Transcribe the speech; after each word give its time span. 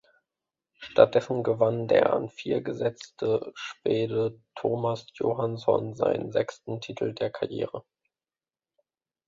Stattdessen 0.79 1.43
gewann 1.43 1.87
der 1.87 2.11
an 2.13 2.27
vier 2.29 2.61
gesetzte 2.61 3.51
Schwede 3.53 4.41
Thomas 4.55 5.05
Johansson 5.13 5.93
seinen 5.93 6.31
sechsten 6.31 6.81
Titel 6.81 7.13
der 7.13 7.29
Karriere. 7.29 7.83